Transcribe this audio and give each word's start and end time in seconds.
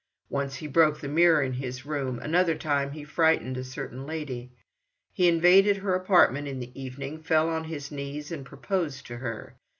Once 0.31 0.55
he 0.55 0.65
broke 0.67 0.99
the 0.99 1.07
mirror 1.07 1.43
in 1.43 1.53
his 1.53 1.85
room; 1.85 2.17
another 2.17 2.55
time 2.55 2.89
he 2.93 3.03
frightened 3.03 3.55
a 3.55 3.63
certain 3.63 4.07
lady. 4.07 4.51
He 5.13 5.27
invaded 5.27 5.77
her 5.77 5.93
apartment 5.93 6.47
in 6.47 6.59
the 6.59 6.71
evening, 6.73 7.21
fell 7.21 7.47
on 7.49 7.65
his 7.65 7.91
knees 7.91 8.31
and 8.31 8.43
proposed 8.43 9.05
to 9.05 9.17
her. 9.17 9.57